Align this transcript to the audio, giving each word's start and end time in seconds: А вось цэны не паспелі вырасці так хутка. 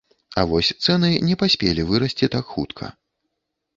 А 0.39 0.43
вось 0.53 0.69
цэны 0.85 1.11
не 1.27 1.35
паспелі 1.43 1.81
вырасці 1.93 2.31
так 2.37 2.45
хутка. 2.55 2.85